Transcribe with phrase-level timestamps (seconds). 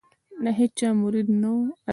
[0.43, 1.65] د هیچا مرید نه وو.